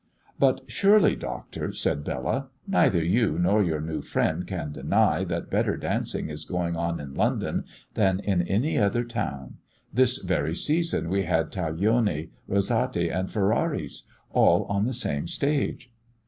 [0.39, 5.77] "But surely, Doctor," said Bella, "neither you nor your new friend can deny that better
[5.77, 9.57] dancing is going on in London than in any other town.
[9.93, 15.91] This very season we had Taglioni, Rosati, and Feraris, all on the same stage!"